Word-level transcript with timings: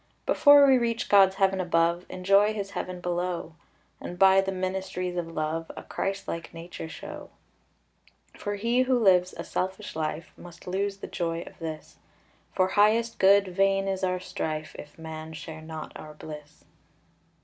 Before 0.25 0.65
we 0.65 0.79
reach 0.79 1.09
God's 1.09 1.35
heaven 1.35 1.61
above, 1.61 2.07
Enjoy 2.09 2.55
His 2.55 2.71
heaven 2.71 3.01
below; 3.01 3.53
And 3.99 4.17
by 4.17 4.41
the 4.41 4.51
ministries 4.51 5.15
of 5.15 5.27
love 5.27 5.71
A 5.77 5.83
Christlike 5.83 6.51
nature 6.55 6.89
show; 6.89 7.29
For 8.35 8.55
he 8.55 8.81
who 8.81 8.97
lives 8.97 9.35
a 9.37 9.43
selfish 9.43 9.95
life 9.95 10.33
Must 10.35 10.65
lose 10.65 10.97
the 10.97 11.07
joy 11.07 11.41
of 11.43 11.59
this; 11.59 11.97
For 12.55 12.69
highest 12.69 13.19
good, 13.19 13.49
vain 13.49 13.87
is 13.87 14.03
our 14.03 14.19
strife, 14.19 14.73
If 14.79 14.97
man 14.97 15.33
share 15.33 15.61
not 15.61 15.91
our 15.95 16.15
bliss. 16.15 16.63